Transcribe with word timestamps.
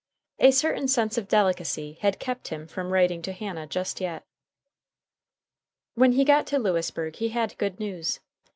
A 0.39 0.49
certain 0.49 0.87
sense 0.87 1.15
of 1.19 1.27
delicacy 1.27 1.99
had 2.01 2.17
kept 2.17 2.47
him 2.47 2.65
from 2.65 2.91
writing 2.91 3.21
to 3.21 3.31
Hannah 3.31 3.67
just 3.67 4.01
yet. 4.01 4.23
When 5.93 6.13
he 6.13 6.25
got 6.25 6.47
to 6.47 6.57
Lewisburg 6.57 7.17
he 7.17 7.29
had 7.29 7.55
good 7.59 7.79
news. 7.79 8.19